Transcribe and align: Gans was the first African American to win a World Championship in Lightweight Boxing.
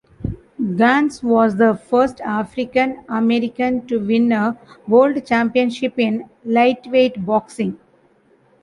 Gans 0.77 1.21
was 1.21 1.57
the 1.57 1.75
first 1.75 2.21
African 2.21 3.05
American 3.07 3.85
to 3.85 3.99
win 3.99 4.31
a 4.31 4.57
World 4.87 5.23
Championship 5.27 5.99
in 5.99 6.27
Lightweight 6.43 7.23
Boxing. 7.23 7.77